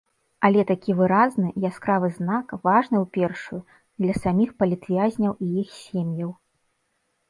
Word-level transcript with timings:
Але 0.47 0.61
такі 0.69 0.95
выразны, 1.01 1.51
яскравы 1.69 2.09
знак 2.17 2.57
важны 2.65 2.97
у 3.05 3.07
першую 3.21 3.61
для 4.01 4.13
саміх 4.25 4.49
палітвязняў 4.61 5.41
і 5.47 5.55
іх 5.63 5.81
сем'яў. 5.87 6.39